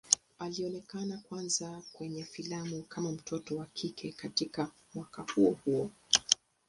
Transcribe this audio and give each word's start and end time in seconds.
Alionekana 0.39 1.17
kwanza 1.17 1.81
kwenye 1.93 2.23
filamu 2.23 2.83
kama 2.83 3.11
mtoto 3.11 3.55
wa 3.57 3.65
kike 3.65 4.11
katika 4.11 4.71
mwaka 4.93 5.25
huo 5.35 5.57
huo. 5.65 5.91